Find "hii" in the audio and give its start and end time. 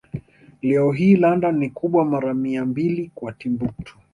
0.91-1.15